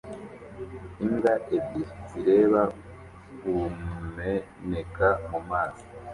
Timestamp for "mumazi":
5.29-5.85